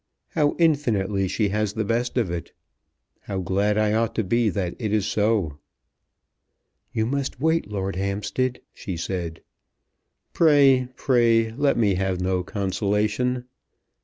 How 0.29 0.55
infinitely 0.57 1.27
she 1.27 1.49
has 1.49 1.73
the 1.73 1.85
best 1.85 2.17
of 2.17 2.31
it! 2.31 2.53
How 3.19 3.37
glad 3.37 3.77
I 3.77 3.93
ought 3.93 4.15
to 4.15 4.23
be 4.23 4.49
that 4.49 4.73
it 4.79 4.91
is 4.91 5.05
so." 5.05 5.59
"You 6.91 7.05
must 7.05 7.39
wait, 7.39 7.69
Lord 7.69 7.95
Hampstead," 7.97 8.61
she 8.73 8.97
said. 8.97 9.43
"Pray, 10.33 10.87
pray, 10.95 11.51
let 11.51 11.77
me 11.77 11.93
have 11.93 12.19
no 12.19 12.41
consolation. 12.41 13.45